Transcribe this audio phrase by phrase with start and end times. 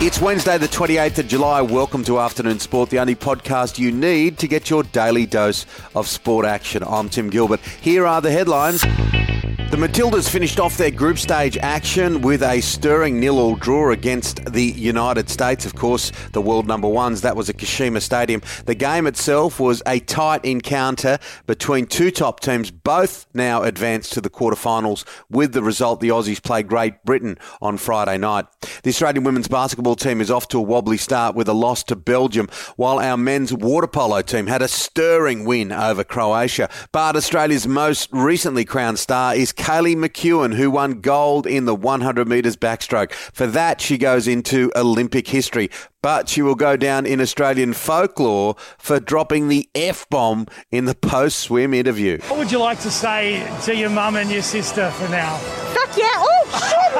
[0.00, 1.60] It's Wednesday, the 28th of July.
[1.60, 5.66] Welcome to Afternoon Sport, the only podcast you need to get your daily dose
[5.96, 6.84] of sport action.
[6.86, 7.58] I'm Tim Gilbert.
[7.80, 8.84] Here are the headlines.
[9.70, 14.64] The Matildas finished off their group stage action with a stirring nil-all draw against the
[14.64, 17.20] United States, of course, the world number ones.
[17.20, 18.40] That was at Kashima Stadium.
[18.64, 24.22] The game itself was a tight encounter between two top teams, both now advanced to
[24.22, 25.04] the quarterfinals.
[25.28, 28.46] With the result, the Aussies play Great Britain on Friday night.
[28.84, 31.94] The Australian women's basketball team is off to a wobbly start with a loss to
[31.94, 36.70] Belgium, while our men's water polo team had a stirring win over Croatia.
[36.90, 42.26] But Australia's most recently crowned star is Kaylee McKeown, who won gold in the 100
[42.26, 43.12] metres backstroke.
[43.12, 45.68] For that, she goes into Olympic history.
[46.00, 50.94] But she will go down in Australian folklore for dropping the F bomb in the
[50.94, 52.18] post swim interview.
[52.28, 55.36] What would you like to say to your mum and your sister for now?
[55.36, 56.06] Fuck yeah!
[56.14, 56.94] Oh shit!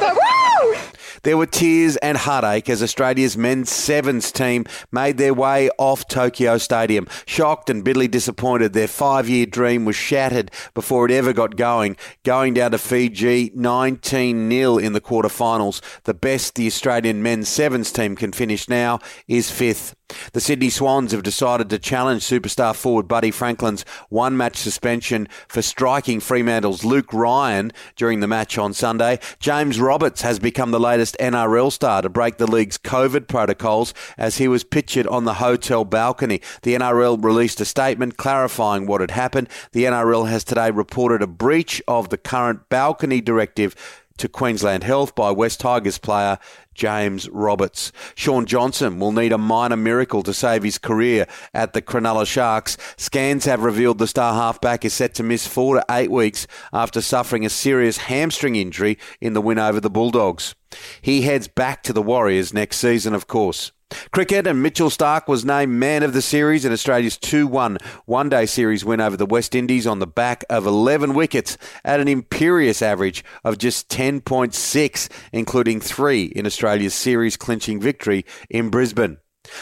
[0.00, 1.03] but, Woo!
[1.24, 6.58] There were tears and heartache as Australia's men's sevens team made their way off Tokyo
[6.58, 7.06] Stadium.
[7.24, 11.96] Shocked and bitterly disappointed, their five year dream was shattered before it ever got going,
[12.24, 15.80] going down to Fiji 19 0 in the quarterfinals.
[16.02, 19.94] The best the Australian men's sevens team can finish now is fifth.
[20.32, 25.62] The Sydney Swans have decided to challenge superstar forward Buddy Franklin's one match suspension for
[25.62, 29.18] striking Fremantle's Luke Ryan during the match on Sunday.
[29.40, 34.38] James Roberts has become the latest NRL star to break the league's COVID protocols as
[34.38, 36.40] he was pictured on the hotel balcony.
[36.62, 39.48] The NRL released a statement clarifying what had happened.
[39.72, 43.74] The NRL has today reported a breach of the current balcony directive
[44.18, 46.38] to Queensland Health by West Tigers player
[46.74, 47.92] James Roberts.
[48.14, 52.76] Shaun Johnson will need a minor miracle to save his career at the Cronulla Sharks.
[52.96, 57.00] Scans have revealed the star halfback is set to miss four to eight weeks after
[57.00, 60.54] suffering a serious hamstring injury in the win over the Bulldogs.
[61.00, 63.72] He heads back to the Warriors next season, of course.
[64.12, 68.28] Cricket and Mitchell Starc was named man of the series in Australia's 2 1 one
[68.28, 72.08] day series win over the West Indies on the back of 11 wickets at an
[72.08, 79.18] imperious average of just 10.6, including three in Australia's series clinching victory in Brisbane.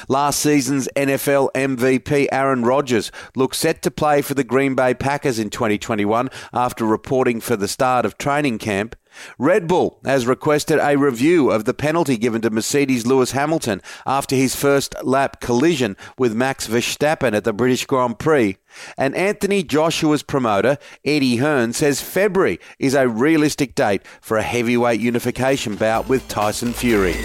[0.09, 5.39] Last season's NFL MVP Aaron Rodgers looks set to play for the Green Bay Packers
[5.39, 8.97] in 2021 after reporting for the start of training camp.
[9.39, 14.35] Red Bull has requested a review of the penalty given to Mercedes Lewis Hamilton after
[14.35, 18.57] his first lap collision with Max Verstappen at the British Grand Prix.
[18.97, 25.01] And Anthony Joshua's promoter, Eddie Hearn, says February is a realistic date for a heavyweight
[25.01, 27.17] unification bout with Tyson Fury.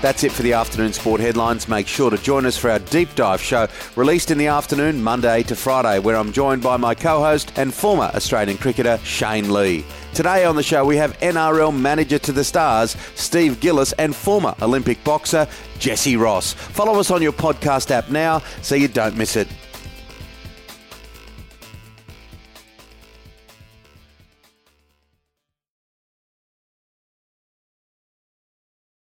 [0.00, 1.66] That's it for the afternoon sport headlines.
[1.68, 3.66] Make sure to join us for our deep dive show
[3.96, 7.74] released in the afternoon, Monday to Friday, where I'm joined by my co host and
[7.74, 9.84] former Australian cricketer, Shane Lee.
[10.14, 14.54] Today on the show, we have NRL manager to the stars, Steve Gillis, and former
[14.62, 15.48] Olympic boxer,
[15.80, 16.52] Jesse Ross.
[16.52, 19.48] Follow us on your podcast app now so you don't miss it.